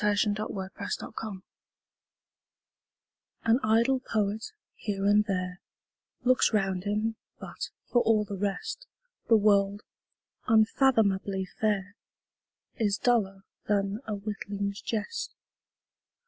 [0.01, 1.43] Coventry Patmore The Revelation
[3.45, 5.61] AN idle poet, here and there,
[6.23, 8.87] Looks round him, but, for all the rest,
[9.29, 9.83] The world,
[10.47, 11.93] unfathomably fair,
[12.77, 15.35] Is duller than a witling's jest.